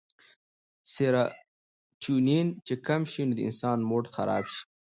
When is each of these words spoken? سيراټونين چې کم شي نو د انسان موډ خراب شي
سيراټونين 0.93 2.47
چې 2.65 2.73
کم 2.87 3.01
شي 3.11 3.21
نو 3.27 3.33
د 3.35 3.39
انسان 3.47 3.77
موډ 3.89 4.05
خراب 4.15 4.45
شي 4.53 4.63